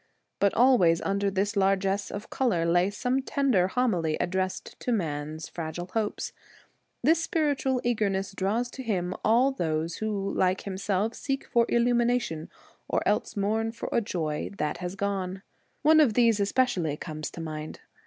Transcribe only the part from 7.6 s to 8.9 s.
eagerness draws to